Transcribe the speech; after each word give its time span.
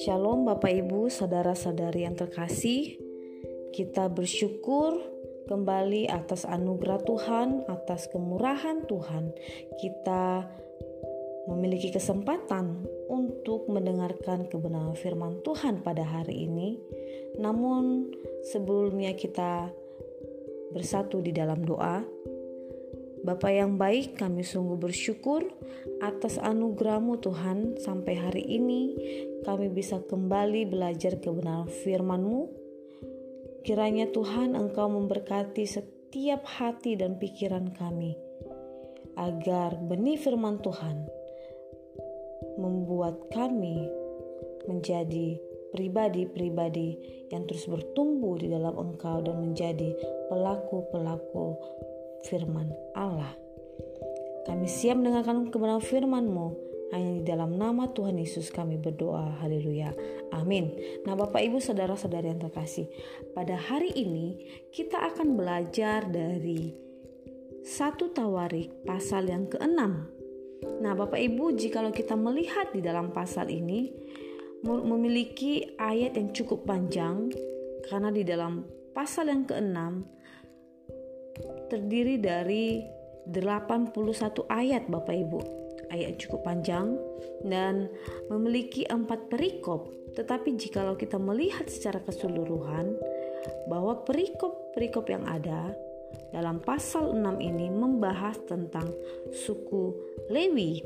Shalom 0.00 0.48
Bapak 0.48 0.72
Ibu, 0.72 1.12
saudara-saudari 1.12 2.08
yang 2.08 2.16
terkasih. 2.16 2.96
Kita 3.76 4.08
bersyukur 4.08 4.96
kembali 5.44 6.08
atas 6.08 6.48
anugerah 6.48 7.04
Tuhan, 7.04 7.68
atas 7.68 8.08
kemurahan 8.08 8.88
Tuhan. 8.88 9.36
Kita 9.76 10.48
memiliki 11.52 11.92
kesempatan 11.92 12.88
untuk 13.12 13.68
mendengarkan 13.68 14.48
kebenaran 14.48 14.96
firman 14.96 15.44
Tuhan 15.44 15.84
pada 15.84 16.06
hari 16.06 16.48
ini. 16.48 16.80
Namun 17.36 18.08
sebelumnya 18.48 19.12
kita 19.12 19.68
bersatu 20.72 21.20
di 21.20 21.34
dalam 21.34 21.60
doa. 21.60 22.19
Bapa 23.20 23.52
yang 23.52 23.76
baik, 23.76 24.16
kami 24.16 24.40
sungguh 24.40 24.80
bersyukur 24.80 25.44
atas 26.00 26.40
anugerahmu 26.40 27.20
Tuhan 27.20 27.76
sampai 27.76 28.14
hari 28.16 28.44
ini 28.48 28.82
kami 29.44 29.68
bisa 29.68 30.00
kembali 30.00 30.64
belajar 30.64 31.20
kebenaran 31.20 31.68
firman-Mu. 31.68 32.48
Kiranya 33.60 34.08
Tuhan 34.08 34.56
Engkau 34.56 34.88
memberkati 34.88 35.68
setiap 35.68 36.48
hati 36.48 36.96
dan 36.96 37.20
pikiran 37.20 37.76
kami 37.76 38.16
agar 39.20 39.76
benih 39.76 40.16
firman 40.16 40.64
Tuhan 40.64 41.04
membuat 42.56 43.28
kami 43.28 43.84
menjadi 44.64 45.36
pribadi-pribadi 45.76 46.96
yang 47.30 47.44
terus 47.44 47.68
bertumbuh 47.68 48.40
di 48.40 48.48
dalam 48.48 48.74
Engkau 48.80 49.22
dan 49.22 49.38
menjadi 49.44 49.94
pelaku-pelaku 50.32 51.46
firman 52.26 52.72
Allah. 52.96 53.32
Kami 54.48 54.66
siap 54.66 54.98
mendengarkan 54.98 55.52
kebenaran 55.52 55.84
firman-Mu. 55.84 56.48
Hanya 56.90 57.22
di 57.22 57.22
dalam 57.22 57.54
nama 57.54 57.86
Tuhan 57.94 58.18
Yesus 58.18 58.50
kami 58.50 58.74
berdoa. 58.74 59.38
Haleluya. 59.38 59.94
Amin. 60.34 60.74
Nah 61.06 61.14
Bapak 61.14 61.38
Ibu 61.38 61.62
Saudara-saudara 61.62 62.26
yang 62.34 62.42
terkasih. 62.42 62.90
Pada 63.30 63.54
hari 63.54 63.94
ini 63.94 64.42
kita 64.74 64.98
akan 64.98 65.38
belajar 65.38 66.10
dari 66.10 66.74
satu 67.62 68.10
Tawarik 68.10 68.82
pasal 68.82 69.30
yang 69.30 69.46
keenam. 69.46 70.10
Nah 70.82 70.92
Bapak 70.98 71.22
Ibu 71.22 71.54
jikalau 71.54 71.94
kita 71.94 72.18
melihat 72.18 72.74
di 72.74 72.82
dalam 72.82 73.14
pasal 73.14 73.54
ini 73.54 73.94
memiliki 74.66 75.78
ayat 75.78 76.18
yang 76.18 76.34
cukup 76.34 76.66
panjang 76.66 77.32
karena 77.86 78.12
di 78.12 78.26
dalam 78.26 78.66
pasal 78.92 79.32
yang 79.32 79.48
keenam 79.48 80.04
terdiri 81.68 82.18
dari 82.18 82.84
81 83.28 83.94
ayat 84.50 84.86
Bapak 84.90 85.14
Ibu. 85.14 85.40
Ayat 85.90 86.22
cukup 86.22 86.46
panjang 86.46 86.94
dan 87.42 87.90
memiliki 88.30 88.86
empat 88.86 89.26
perikop. 89.26 89.90
Tetapi 90.14 90.54
jikalau 90.58 90.94
kita 90.94 91.18
melihat 91.18 91.66
secara 91.66 92.02
keseluruhan 92.02 92.94
bahwa 93.66 94.02
perikop-perikop 94.06 95.06
yang 95.10 95.24
ada 95.26 95.74
dalam 96.30 96.62
pasal 96.62 97.14
6 97.14 97.38
ini 97.42 97.70
membahas 97.70 98.38
tentang 98.46 98.86
suku 99.30 99.94
Lewi 100.30 100.82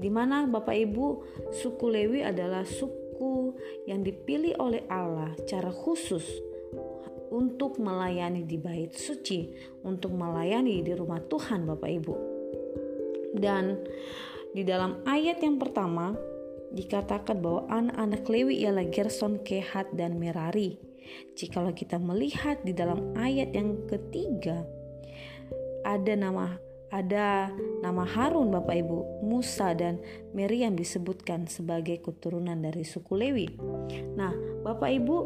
di 0.00 0.08
mana 0.08 0.48
Bapak 0.48 0.72
Ibu 0.72 1.06
suku 1.52 1.86
Lewi 1.92 2.20
adalah 2.24 2.64
suku 2.64 3.52
yang 3.84 4.00
dipilih 4.00 4.56
oleh 4.56 4.84
Allah 4.88 5.36
cara 5.44 5.68
khusus 5.68 6.24
untuk 7.30 7.78
melayani 7.78 8.44
di 8.44 8.58
bait 8.58 8.92
suci, 8.92 9.50
untuk 9.86 10.12
melayani 10.12 10.82
di 10.82 10.92
rumah 10.92 11.22
Tuhan 11.24 11.64
Bapak 11.64 11.90
Ibu. 11.90 12.14
Dan 13.34 13.78
di 14.50 14.66
dalam 14.66 15.06
ayat 15.06 15.38
yang 15.38 15.62
pertama 15.62 16.18
dikatakan 16.74 17.38
bahwa 17.38 17.66
anak-anak 17.70 18.22
Lewi 18.26 18.66
ialah 18.66 18.86
Gerson, 18.90 19.42
Kehat, 19.42 19.94
dan 19.94 20.18
Merari. 20.18 20.78
Jikalau 21.34 21.74
kita 21.74 21.98
melihat 21.98 22.62
di 22.62 22.70
dalam 22.70 23.14
ayat 23.18 23.50
yang 23.50 23.86
ketiga 23.90 24.62
ada 25.82 26.14
nama 26.14 26.54
ada 26.90 27.54
nama 27.86 28.02
Harun 28.02 28.50
Bapak 28.50 28.74
Ibu, 28.74 29.22
Musa 29.22 29.70
dan 29.78 30.02
Miriam 30.34 30.74
disebutkan 30.74 31.46
sebagai 31.46 32.02
keturunan 32.02 32.58
dari 32.58 32.82
suku 32.82 33.14
Lewi. 33.14 33.46
Nah, 34.18 34.34
Bapak 34.66 34.90
Ibu, 34.90 35.16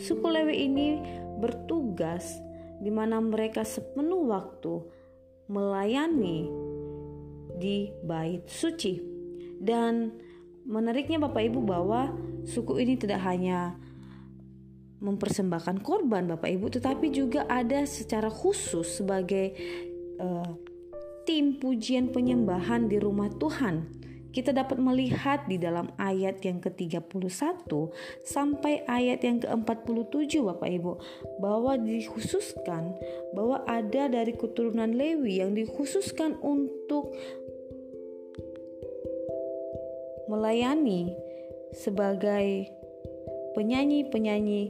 Suku 0.00 0.26
Lewi 0.32 0.66
ini 0.66 0.88
bertugas 1.36 2.40
di 2.80 2.88
mana 2.88 3.20
mereka 3.20 3.60
sepenuh 3.60 4.32
waktu 4.32 4.80
melayani 5.52 6.48
di 7.60 7.92
bait 8.00 8.48
suci. 8.48 8.96
Dan 9.60 10.16
menariknya 10.64 11.20
Bapak 11.20 11.44
Ibu 11.44 11.60
bahwa 11.60 12.16
suku 12.48 12.80
ini 12.80 12.96
tidak 12.96 13.20
hanya 13.28 13.76
mempersembahkan 15.00 15.80
korban 15.80 16.28
Bapak 16.28 16.48
Ibu 16.48 16.72
tetapi 16.76 17.08
juga 17.08 17.48
ada 17.48 17.88
secara 17.88 18.28
khusus 18.28 19.00
sebagai 19.00 19.56
uh, 20.20 20.48
tim 21.24 21.56
pujian 21.56 22.12
penyembahan 22.12 22.88
di 22.88 23.00
rumah 23.00 23.32
Tuhan 23.32 23.88
kita 24.30 24.54
dapat 24.54 24.78
melihat 24.78 25.44
di 25.50 25.58
dalam 25.58 25.90
ayat 25.98 26.38
yang 26.46 26.62
ke-31 26.62 27.66
sampai 28.22 28.86
ayat 28.86 29.20
yang 29.26 29.42
ke-47 29.42 30.46
Bapak 30.46 30.70
Ibu 30.70 30.92
bahwa 31.42 31.74
dikhususkan 31.74 32.94
bahwa 33.34 33.66
ada 33.66 34.06
dari 34.06 34.32
keturunan 34.34 34.94
Lewi 34.94 35.42
yang 35.42 35.54
dikhususkan 35.58 36.38
untuk 36.42 37.10
melayani 40.30 41.10
sebagai 41.74 42.70
penyanyi-penyanyi 43.58 44.62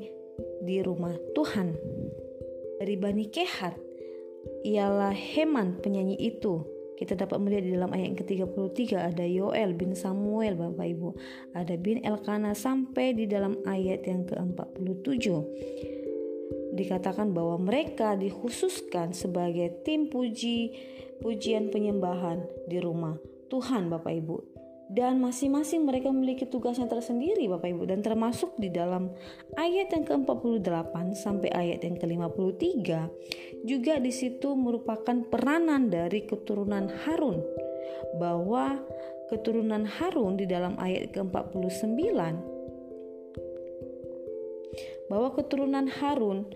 di 0.65 0.77
rumah 0.81 1.13
Tuhan. 1.37 1.77
Dari 2.81 2.97
Bani 2.97 3.29
Kehat 3.29 3.77
ialah 4.65 5.13
Heman 5.13 5.85
penyanyi 5.85 6.17
itu 6.17 6.80
kita 7.01 7.17
dapat 7.17 7.41
melihat 7.41 7.65
di 7.65 7.73
dalam 7.81 7.97
ayat 7.97 8.13
ke-33 8.21 8.93
ada 8.93 9.25
Yoel 9.25 9.73
bin 9.73 9.97
Samuel 9.97 10.53
Bapak 10.53 10.85
Ibu, 10.85 11.17
ada 11.57 11.73
bin 11.81 12.05
Elkana 12.05 12.53
sampai 12.53 13.17
di 13.17 13.25
dalam 13.25 13.57
ayat 13.65 14.05
yang 14.05 14.29
ke-47 14.29 15.33
dikatakan 16.77 17.33
bahwa 17.33 17.57
mereka 17.59 18.15
dikhususkan 18.15 19.17
sebagai 19.17 19.83
tim 19.83 20.13
puji 20.13 20.71
pujian 21.19 21.73
penyembahan 21.73 22.45
di 22.69 22.79
rumah 22.79 23.19
Tuhan 23.51 23.91
Bapak 23.91 24.13
Ibu 24.15 24.37
dan 24.91 25.23
masing-masing 25.23 25.87
mereka 25.87 26.11
memiliki 26.11 26.51
tugasnya 26.51 26.91
tersendiri 26.91 27.47
Bapak 27.47 27.71
Ibu. 27.71 27.87
Dan 27.87 28.03
termasuk 28.03 28.59
di 28.59 28.75
dalam 28.75 29.15
ayat 29.55 29.95
yang 29.95 30.03
ke-48 30.03 30.95
sampai 31.15 31.49
ayat 31.55 31.87
yang 31.87 31.95
ke-53 31.95 32.89
juga 33.63 34.03
di 34.03 34.11
situ 34.11 34.59
merupakan 34.59 35.23
peranan 35.31 35.87
dari 35.87 36.27
keturunan 36.27 36.91
Harun. 37.07 37.39
Bahwa 38.19 38.83
keturunan 39.31 39.87
Harun 39.87 40.35
di 40.35 40.51
dalam 40.51 40.75
ayat 40.83 41.15
ke-49 41.15 42.11
bahwa 45.11 45.35
keturunan 45.35 45.91
Harun 45.91 46.47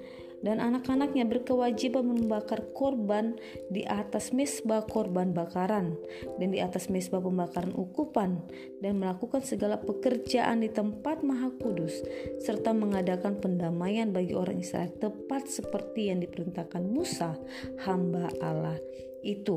dan 0.44 0.60
anak-anaknya 0.60 1.24
berkewajiban 1.24 2.04
membakar 2.04 2.60
korban 2.76 3.34
di 3.72 3.82
atas 3.88 4.36
mesbah 4.36 4.84
korban 4.84 5.32
bakaran 5.32 5.96
dan 6.36 6.52
di 6.52 6.60
atas 6.60 6.92
mesbah 6.92 7.24
pembakaran 7.24 7.72
ukupan 7.72 8.44
dan 8.84 9.00
melakukan 9.00 9.40
segala 9.40 9.80
pekerjaan 9.80 10.60
di 10.60 10.68
tempat 10.68 11.24
maha 11.24 11.48
kudus 11.56 12.04
serta 12.44 12.76
mengadakan 12.76 13.40
pendamaian 13.40 14.12
bagi 14.12 14.36
orang 14.36 14.60
Israel 14.60 14.92
tepat 15.00 15.48
seperti 15.48 16.12
yang 16.12 16.20
diperintahkan 16.20 16.84
Musa 16.84 17.40
hamba 17.88 18.28
Allah 18.44 18.76
itu. 19.24 19.56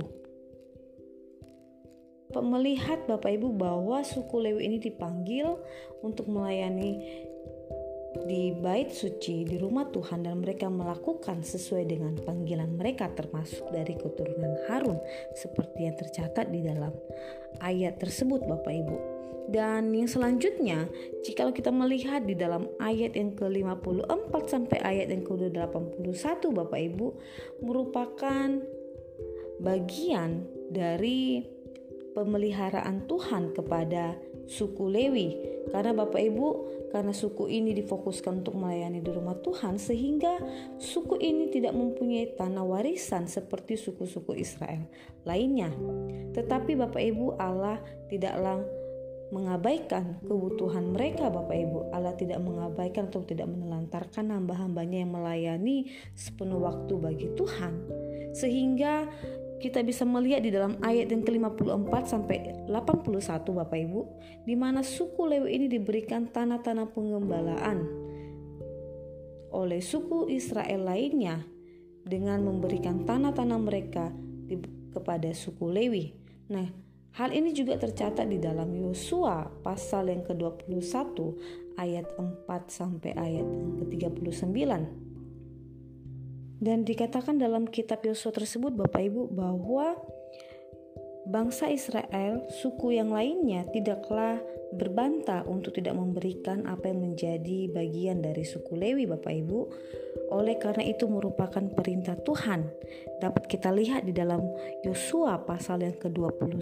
Melihat 2.38 3.08
Bapak 3.08 3.40
Ibu 3.40 3.56
bahwa 3.56 4.04
suku 4.04 4.38
Lewi 4.44 4.68
ini 4.68 4.78
dipanggil 4.84 5.48
untuk 6.04 6.28
melayani 6.28 7.00
di 8.26 8.56
bait 8.58 8.90
suci 8.90 9.46
di 9.46 9.62
rumah 9.62 9.86
Tuhan 9.94 10.26
dan 10.26 10.42
mereka 10.42 10.72
melakukan 10.72 11.46
sesuai 11.46 11.86
dengan 11.86 12.18
panggilan 12.18 12.74
mereka 12.74 13.12
termasuk 13.14 13.70
dari 13.70 13.94
keturunan 13.94 14.58
Harun 14.66 14.98
seperti 15.38 15.86
yang 15.86 15.96
tercatat 16.00 16.50
di 16.50 16.66
dalam 16.66 16.96
ayat 17.62 18.02
tersebut 18.02 18.42
Bapak 18.48 18.74
Ibu. 18.74 18.98
Dan 19.48 19.96
yang 19.96 20.12
selanjutnya, 20.12 20.92
jika 21.24 21.48
kita 21.56 21.72
melihat 21.72 22.28
di 22.28 22.36
dalam 22.36 22.68
ayat 22.84 23.16
yang 23.16 23.32
ke-54 23.32 24.34
sampai 24.44 24.78
ayat 24.84 25.08
yang 25.08 25.24
ke-81 25.24 26.42
Bapak 26.52 26.80
Ibu 26.84 27.08
merupakan 27.64 28.60
bagian 29.64 30.44
dari 30.68 31.48
pemeliharaan 32.12 33.08
Tuhan 33.08 33.56
kepada 33.56 34.20
suku 34.48 34.88
Lewi. 34.88 35.30
Karena 35.70 35.92
Bapak 35.92 36.20
Ibu, 36.24 36.48
karena 36.90 37.12
suku 37.12 37.52
ini 37.52 37.76
difokuskan 37.76 38.42
untuk 38.42 38.56
melayani 38.56 39.04
di 39.04 39.12
rumah 39.12 39.36
Tuhan 39.44 39.76
sehingga 39.76 40.40
suku 40.80 41.20
ini 41.20 41.52
tidak 41.52 41.76
mempunyai 41.76 42.34
tanah 42.40 42.64
warisan 42.64 43.28
seperti 43.28 43.76
suku-suku 43.76 44.40
Israel 44.40 44.88
lainnya. 45.28 45.70
Tetapi 46.32 46.80
Bapak 46.80 47.04
Ibu 47.04 47.36
Allah 47.36 47.84
tidaklah 48.08 48.64
mengabaikan 49.28 50.24
kebutuhan 50.24 50.96
mereka 50.96 51.28
Bapak 51.28 51.52
Ibu. 51.52 51.92
Allah 51.92 52.16
tidak 52.16 52.40
mengabaikan 52.40 53.12
atau 53.12 53.28
tidak 53.28 53.52
menelantarkan 53.52 54.32
hamba-hambanya 54.32 55.04
yang 55.04 55.12
melayani 55.12 55.92
sepenuh 56.16 56.64
waktu 56.64 56.94
bagi 56.96 57.28
Tuhan. 57.36 57.74
Sehingga 58.32 59.12
kita 59.58 59.82
bisa 59.82 60.06
melihat 60.06 60.46
di 60.46 60.54
dalam 60.54 60.78
ayat 60.86 61.10
yang 61.10 61.26
ke-54 61.26 61.94
sampai 62.06 62.38
81 62.70 63.58
Bapak 63.58 63.80
Ibu, 63.80 64.02
di 64.46 64.54
mana 64.54 64.86
suku 64.86 65.26
Lewi 65.26 65.50
ini 65.58 65.66
diberikan 65.66 66.30
tanah-tanah 66.30 66.94
pengembalaan 66.94 68.08
oleh 69.50 69.82
suku 69.82 70.30
Israel 70.30 70.86
lainnya 70.86 71.42
dengan 72.06 72.46
memberikan 72.46 73.04
tanah-tanah 73.04 73.60
mereka 73.60 74.14
di, 74.48 74.62
kepada 74.94 75.34
suku 75.34 75.66
Lewi. 75.68 76.06
Nah, 76.54 76.70
hal 77.18 77.34
ini 77.34 77.52
juga 77.52 77.76
tercatat 77.82 78.30
di 78.30 78.38
dalam 78.38 78.72
Yosua 78.78 79.50
pasal 79.66 80.14
yang 80.14 80.22
ke-21 80.24 81.18
ayat 81.82 82.06
4 82.16 82.46
sampai 82.70 83.12
ayat 83.18 83.46
yang 83.46 83.74
ke-39. 83.82 85.07
Dan 86.58 86.82
dikatakan 86.86 87.38
dalam 87.38 87.70
kitab 87.70 88.02
Yosua 88.02 88.34
tersebut 88.34 88.74
Bapak 88.74 89.02
Ibu 89.06 89.30
bahwa 89.30 89.94
bangsa 91.30 91.70
Israel, 91.70 92.50
suku 92.50 92.98
yang 92.98 93.14
lainnya 93.14 93.68
tidaklah 93.70 94.42
berbantah 94.74 95.46
untuk 95.48 95.78
tidak 95.78 95.96
memberikan 95.96 96.66
apa 96.68 96.90
yang 96.92 97.14
menjadi 97.14 97.72
bagian 97.72 98.26
dari 98.26 98.42
suku 98.42 98.74
Lewi 98.74 99.06
Bapak 99.06 99.32
Ibu. 99.32 99.60
Oleh 100.34 100.58
karena 100.58 100.84
itu 100.84 101.06
merupakan 101.06 101.62
perintah 101.72 102.18
Tuhan. 102.20 102.68
Dapat 103.22 103.48
kita 103.48 103.70
lihat 103.72 104.10
di 104.10 104.12
dalam 104.18 104.42
Yosua 104.82 105.46
pasal 105.46 105.86
yang 105.86 105.96
ke-21 106.02 106.58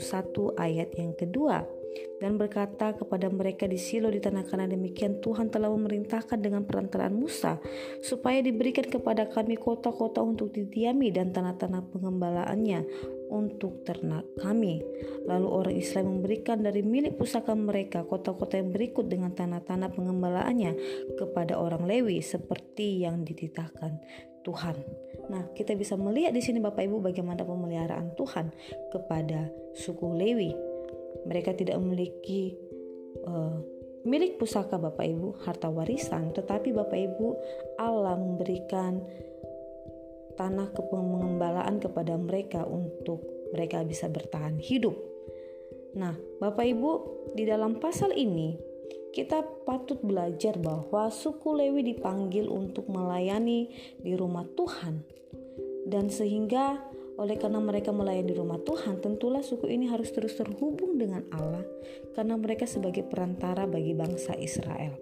ayat 0.59 0.91
yang 0.99 1.15
kedua 1.15 1.84
dan 2.19 2.39
berkata 2.39 2.95
kepada 2.95 3.27
mereka 3.27 3.67
di 3.67 3.75
Silo 3.75 4.07
di 4.07 4.23
tanah 4.23 4.47
Kanaan 4.47 4.71
demikian 4.71 5.19
Tuhan 5.19 5.51
telah 5.51 5.67
memerintahkan 5.67 6.39
dengan 6.39 6.63
perantaraan 6.63 7.15
Musa 7.15 7.59
supaya 7.99 8.39
diberikan 8.39 8.87
kepada 8.87 9.27
kami 9.27 9.59
kota-kota 9.59 10.23
untuk 10.23 10.55
didiami 10.55 11.11
dan 11.11 11.35
tanah-tanah 11.35 11.81
pengembalaannya 11.91 12.81
untuk 13.29 13.83
ternak 13.83 14.23
kami. 14.39 14.79
Lalu 15.27 15.47
orang 15.49 15.75
Israel 15.75 16.07
memberikan 16.07 16.61
dari 16.63 16.85
milik 16.85 17.19
pusaka 17.19 17.51
mereka 17.57 18.07
kota-kota 18.07 18.55
yang 18.55 18.71
berikut 18.71 19.09
dengan 19.11 19.35
tanah-tanah 19.35 19.91
pengembalaannya 19.91 20.71
kepada 21.19 21.59
orang 21.59 21.83
Lewi 21.83 22.23
seperti 22.23 23.03
yang 23.03 23.27
dititahkan 23.27 23.99
Tuhan. 24.45 24.77
Nah, 25.25 25.49
kita 25.57 25.73
bisa 25.73 25.97
melihat 25.97 26.37
di 26.37 26.41
sini 26.45 26.61
Bapak 26.61 26.85
Ibu 26.85 27.01
bagaimana 27.01 27.41
pemeliharaan 27.41 28.13
Tuhan 28.13 28.53
kepada 28.93 29.49
suku 29.73 30.13
Lewi 30.13 30.53
mereka 31.23 31.55
tidak 31.55 31.79
memiliki 31.79 32.59
uh, 33.23 33.57
milik 34.05 34.37
pusaka 34.37 34.77
Bapak 34.77 35.07
Ibu, 35.07 35.41
harta 35.47 35.71
warisan, 35.71 36.35
tetapi 36.35 36.75
Bapak 36.75 36.99
Ibu 36.99 37.27
Allah 37.81 38.19
memberikan 38.19 39.01
tanah 40.35 40.69
kepengembalaan 40.75 41.79
kepada 41.79 42.19
mereka 42.19 42.67
untuk 42.67 43.23
mereka 43.55 43.81
bisa 43.87 44.11
bertahan 44.11 44.59
hidup. 44.59 44.93
Nah, 45.95 46.13
Bapak 46.43 46.67
Ibu, 46.67 46.91
di 47.33 47.47
dalam 47.47 47.79
pasal 47.79 48.11
ini 48.13 48.59
kita 49.15 49.47
patut 49.63 50.03
belajar 50.03 50.59
bahwa 50.59 51.07
suku 51.07 51.55
Lewi 51.55 51.87
dipanggil 51.95 52.51
untuk 52.51 52.91
melayani 52.91 53.71
di 54.03 54.11
rumah 54.11 54.43
Tuhan. 54.59 55.07
Dan 55.87 56.11
sehingga 56.11 56.83
oleh 57.15 57.39
karena 57.39 57.63
mereka 57.63 57.95
melayani 57.95 58.35
rumah 58.35 58.59
Tuhan, 58.59 58.99
tentulah 58.99 59.39
suku 59.39 59.71
ini 59.71 59.87
harus 59.87 60.11
terus 60.11 60.35
terhubung 60.35 60.99
dengan 60.99 61.23
Allah 61.31 61.63
karena 62.11 62.35
mereka 62.35 62.67
sebagai 62.67 63.07
perantara 63.07 63.63
bagi 63.63 63.95
bangsa 63.95 64.35
Israel. 64.35 64.99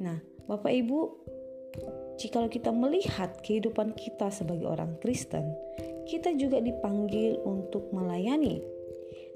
Nah, 0.00 0.16
Bapak 0.48 0.72
Ibu, 0.72 0.98
jikalau 2.16 2.48
kita 2.48 2.72
melihat 2.72 3.44
kehidupan 3.44 3.92
kita 3.92 4.32
sebagai 4.32 4.66
orang 4.66 4.96
Kristen, 5.04 5.52
kita 6.08 6.32
juga 6.34 6.58
dipanggil 6.58 7.36
untuk 7.44 7.92
melayani. 7.92 8.64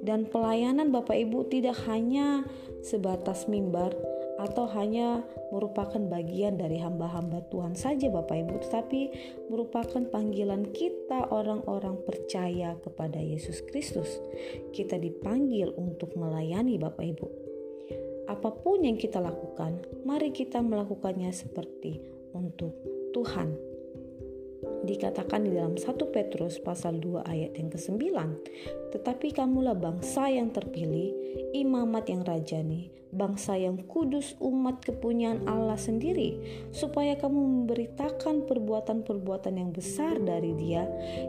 Dan 0.00 0.28
pelayanan 0.28 0.92
Bapak 0.92 1.16
Ibu 1.16 1.48
tidak 1.48 1.76
hanya 1.88 2.44
sebatas 2.84 3.48
mimbar, 3.48 3.92
atau 4.34 4.66
hanya 4.74 5.22
merupakan 5.54 6.00
bagian 6.10 6.58
dari 6.58 6.82
hamba-hamba 6.82 7.46
Tuhan 7.48 7.78
saja 7.78 8.10
Bapak 8.10 8.34
Ibu 8.34 8.54
tetapi 8.66 9.00
merupakan 9.46 10.02
panggilan 10.10 10.74
kita 10.74 11.30
orang-orang 11.30 12.02
percaya 12.02 12.74
kepada 12.82 13.22
Yesus 13.22 13.62
Kristus. 13.70 14.18
Kita 14.74 14.98
dipanggil 14.98 15.70
untuk 15.78 16.18
melayani 16.18 16.74
Bapak 16.76 17.06
Ibu. 17.06 17.28
Apa 18.24 18.50
pun 18.56 18.82
yang 18.82 18.96
kita 18.96 19.20
lakukan 19.20 19.84
mari 20.02 20.32
kita 20.32 20.58
melakukannya 20.64 21.30
seperti 21.30 22.00
untuk 22.34 22.72
Tuhan 23.14 23.54
dikatakan 24.84 25.48
di 25.48 25.56
dalam 25.56 25.74
1 25.74 25.84
Petrus 26.12 26.60
pasal 26.60 27.00
2 27.00 27.24
ayat 27.24 27.56
yang 27.56 27.72
ke-9 27.72 28.00
tetapi 28.92 29.32
kamulah 29.32 29.74
bangsa 29.74 30.30
yang 30.30 30.52
terpilih 30.52 31.10
imamat 31.56 32.08
yang 32.12 32.22
rajani 32.22 32.94
bangsa 33.14 33.54
yang 33.54 33.78
kudus 33.86 34.34
umat 34.42 34.82
kepunyaan 34.82 35.46
Allah 35.46 35.78
sendiri 35.78 36.36
supaya 36.74 37.14
kamu 37.14 37.64
memberitakan 37.64 38.44
perbuatan-perbuatan 38.44 39.54
yang 39.54 39.70
besar 39.70 40.18
dari 40.18 40.52
dia 40.58 40.84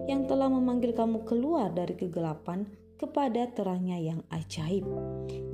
yang 0.09 0.25
telah 0.25 0.49
memanggil 0.49 0.97
kamu 0.97 1.23
keluar 1.23 1.69
dari 1.71 1.93
kegelapan 1.93 2.65
kepada 2.95 3.51
terangnya 3.53 3.99
yang 3.99 4.19
ajaib. 4.33 4.87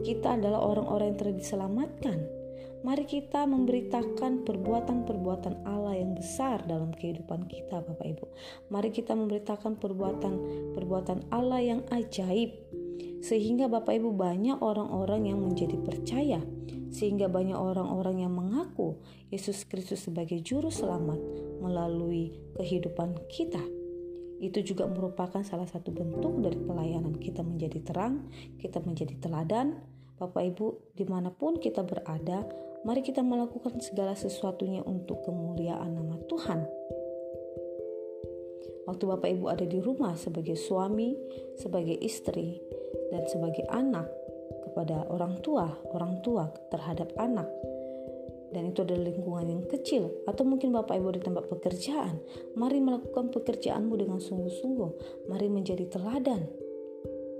Kita 0.05 0.39
adalah 0.39 0.61
orang-orang 0.61 1.13
yang 1.13 1.19
telah 1.19 1.35
diselamatkan 1.35 2.40
Mari 2.81 3.05
kita 3.05 3.45
memberitakan 3.45 4.41
perbuatan-perbuatan 4.41 5.69
Allah 5.69 6.01
yang 6.01 6.17
besar 6.17 6.65
dalam 6.65 6.89
kehidupan 6.89 7.45
kita, 7.45 7.85
Bapak 7.85 8.07
Ibu. 8.17 8.25
Mari 8.73 8.89
kita 8.89 9.13
memberitakan 9.13 9.77
perbuatan-perbuatan 9.77 11.29
Allah 11.29 11.61
yang 11.61 11.81
ajaib 11.93 12.57
sehingga 13.21 13.69
Bapak 13.69 14.01
Ibu 14.01 14.17
banyak 14.17 14.65
orang-orang 14.65 15.29
yang 15.29 15.39
menjadi 15.45 15.77
percaya, 15.77 16.41
sehingga 16.89 17.29
banyak 17.29 17.53
orang-orang 17.53 18.25
yang 18.25 18.33
mengaku 18.33 18.97
Yesus 19.29 19.61
Kristus 19.69 20.09
sebagai 20.09 20.41
juru 20.41 20.73
selamat 20.73 21.21
melalui 21.61 22.33
kehidupan 22.57 23.13
kita. 23.29 23.61
Itu 24.41 24.65
juga 24.65 24.89
merupakan 24.89 25.45
salah 25.45 25.69
satu 25.69 25.93
bentuk 25.93 26.41
dari 26.41 26.57
pelayanan 26.57 27.13
kita 27.21 27.45
menjadi 27.45 27.77
terang, 27.85 28.25
kita 28.57 28.81
menjadi 28.81 29.13
teladan. 29.21 29.77
Bapak 30.17 30.53
Ibu, 30.53 30.97
di 30.97 31.05
mana 31.05 31.29
pun 31.29 31.57
kita 31.57 31.85
berada, 31.85 32.45
mari 32.81 33.05
kita 33.05 33.21
melakukan 33.21 33.77
segala 33.81 34.17
sesuatunya 34.17 34.81
untuk 34.81 35.21
kemuliaan 35.25 35.93
nama 35.93 36.17
Tuhan. 36.25 36.59
Waktu 38.89 39.03
Bapak 39.05 39.29
Ibu 39.29 39.45
ada 39.47 39.65
di 39.65 39.77
rumah 39.77 40.17
sebagai 40.17 40.57
suami, 40.57 41.13
sebagai 41.55 41.93
istri, 42.01 42.59
dan 43.13 43.23
sebagai 43.29 43.63
anak 43.69 44.09
kepada 44.65 45.05
orang 45.13 45.37
tua, 45.45 45.69
orang 45.93 46.19
tua 46.25 46.49
terhadap 46.73 47.13
anak. 47.21 47.45
Dan 48.51 48.75
itu 48.75 48.83
adalah 48.83 49.07
lingkungan 49.07 49.47
yang 49.47 49.63
kecil 49.63 50.11
atau 50.27 50.43
mungkin 50.43 50.75
Bapak 50.75 50.99
Ibu 50.99 51.15
di 51.15 51.21
tempat 51.23 51.47
pekerjaan. 51.47 52.19
Mari 52.59 52.83
melakukan 52.83 53.31
pekerjaanmu 53.31 53.95
dengan 53.95 54.19
sungguh-sungguh. 54.19 54.91
Mari 55.31 55.47
menjadi 55.47 55.87
teladan. 55.87 56.51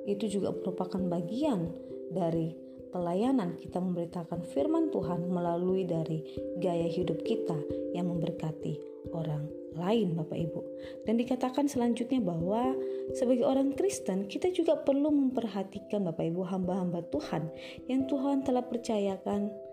Itu 0.07 0.31
juga 0.31 0.55
merupakan 0.55 1.03
bagian 1.11 1.67
dari 2.15 2.55
pelayanan 2.91 3.57
kita 3.57 3.79
memberitakan 3.79 4.43
firman 4.51 4.91
Tuhan 4.91 5.31
melalui 5.31 5.87
dari 5.87 6.21
gaya 6.59 6.85
hidup 6.85 7.23
kita 7.23 7.57
yang 7.95 8.11
memberkati 8.11 8.77
orang 9.15 9.47
lain 9.75 10.19
Bapak 10.19 10.35
Ibu. 10.35 10.61
Dan 11.07 11.15
dikatakan 11.15 11.71
selanjutnya 11.71 12.19
bahwa 12.19 12.75
sebagai 13.15 13.47
orang 13.47 13.71
Kristen 13.73 14.27
kita 14.27 14.51
juga 14.51 14.75
perlu 14.83 15.09
memperhatikan 15.09 16.03
Bapak 16.03 16.27
Ibu 16.27 16.43
hamba-hamba 16.43 17.07
Tuhan 17.07 17.47
yang 17.87 18.05
Tuhan 18.05 18.43
telah 18.43 18.67
percayakan 18.67 19.71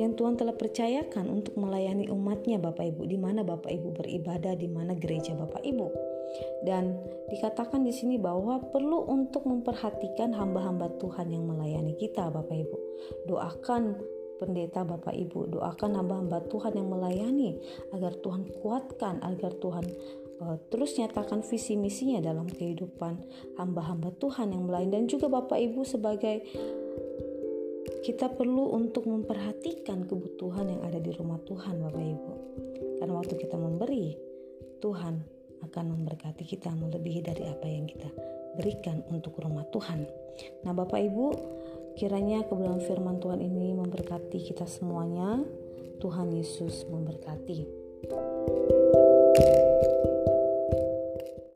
yang 0.00 0.16
Tuhan 0.16 0.40
telah 0.40 0.56
percayakan 0.56 1.28
untuk 1.28 1.60
melayani 1.60 2.08
umatnya 2.08 2.56
Bapak 2.56 2.88
Ibu 2.88 3.04
di 3.04 3.20
mana 3.20 3.44
Bapak 3.44 3.68
Ibu 3.68 4.00
beribadah 4.00 4.56
di 4.56 4.64
mana 4.64 4.96
gereja 4.96 5.36
Bapak 5.36 5.60
Ibu. 5.60 6.09
Dan 6.62 6.98
dikatakan 7.30 7.82
di 7.82 7.92
sini 7.94 8.16
bahwa 8.16 8.60
perlu 8.70 9.06
untuk 9.08 9.48
memperhatikan 9.48 10.34
hamba-hamba 10.36 10.92
Tuhan 11.00 11.32
yang 11.32 11.48
melayani 11.48 11.96
kita 11.96 12.30
Bapak 12.30 12.54
Ibu. 12.54 12.76
Doakan 13.26 13.98
pendeta 14.40 14.88
Bapak 14.88 15.12
Ibu 15.12 15.52
doakan 15.52 16.00
hamba-hamba 16.00 16.40
Tuhan 16.48 16.72
yang 16.72 16.88
melayani 16.88 17.60
agar 17.92 18.16
Tuhan 18.24 18.48
kuatkan 18.64 19.20
agar 19.20 19.52
Tuhan 19.60 19.84
uh, 20.40 20.56
terus 20.72 20.96
nyatakan 20.96 21.44
visi 21.44 21.76
misinya 21.76 22.24
dalam 22.24 22.48
kehidupan 22.48 23.20
hamba-hamba 23.60 24.16
Tuhan 24.16 24.56
yang 24.56 24.64
lain 24.64 24.88
dan 24.88 25.04
juga 25.04 25.28
Bapak 25.28 25.60
Ibu 25.60 25.84
sebagai 25.84 26.40
kita 28.00 28.32
perlu 28.32 28.72
untuk 28.72 29.04
memperhatikan 29.04 30.08
kebutuhan 30.08 30.72
yang 30.72 30.82
ada 30.88 30.96
di 30.96 31.12
rumah 31.12 31.36
Tuhan 31.44 31.84
Bapak 31.84 32.00
Ibu. 32.00 32.32
Karena 32.96 33.12
waktu 33.12 33.34
kita 33.36 33.56
memberi, 33.60 34.16
Tuhan 34.80 35.20
akan 35.64 35.84
memberkati 35.96 36.44
kita 36.44 36.72
melebihi 36.72 37.20
dari 37.24 37.44
apa 37.46 37.66
yang 37.68 37.86
kita 37.86 38.08
berikan 38.58 39.04
untuk 39.08 39.38
rumah 39.38 39.64
Tuhan. 39.70 40.08
Nah, 40.66 40.72
Bapak 40.74 40.98
Ibu, 40.98 41.26
kiranya 41.94 42.42
kebenaran 42.44 42.82
firman 42.82 43.22
Tuhan 43.22 43.40
ini 43.40 43.76
memberkati 43.76 44.38
kita 44.40 44.66
semuanya. 44.66 45.40
Tuhan 46.00 46.32
Yesus 46.32 46.88
memberkati. 46.88 47.58
thank 48.00 48.72
you 48.72 48.79